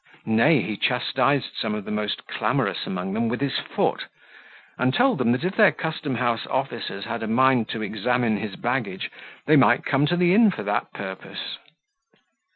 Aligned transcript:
Nay, 0.25 0.63
he 0.63 0.77
chastised 0.77 1.55
some 1.55 1.75
of 1.75 1.85
the 1.85 1.91
most 1.91 2.25
clamorous 2.25 2.87
among 2.87 3.13
them 3.13 3.29
with 3.29 3.39
his 3.39 3.59
foot, 3.59 4.07
and 4.79 4.91
told 4.95 5.19
them, 5.19 5.31
that 5.31 5.43
if 5.43 5.55
their 5.55 5.71
custom 5.71 6.15
house 6.15 6.47
officers 6.47 7.05
had 7.05 7.21
a 7.21 7.27
mind 7.27 7.69
to 7.69 7.83
examine 7.83 8.37
his 8.37 8.55
baggage, 8.55 9.11
they 9.45 9.55
might 9.57 9.85
come 9.85 10.07
to 10.07 10.17
the 10.17 10.33
inn 10.33 10.49
for 10.49 10.63
that 10.63 10.91
purpose. 10.91 11.59